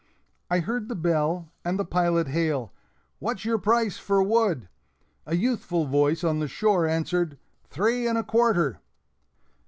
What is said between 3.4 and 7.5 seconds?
your price for wood?" A youthful voice on the shore answered,